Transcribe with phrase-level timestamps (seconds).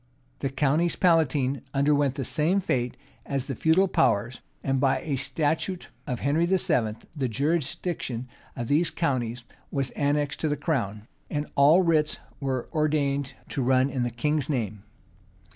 [0.39, 5.89] The counties palatine underwent the same fate as the feudal powers; and, by a statute
[6.07, 11.83] of Henry VIII.,[*] the jurisdiction of these counties was annexed to the crown, and all
[11.83, 14.81] writs were ordained to run in the king's name.